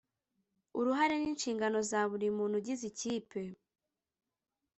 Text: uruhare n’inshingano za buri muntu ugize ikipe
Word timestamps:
uruhare 0.79 1.15
n’inshingano 1.17 1.79
za 1.89 2.01
buri 2.09 2.27
muntu 2.37 2.55
ugize 2.59 2.83
ikipe 2.91 3.41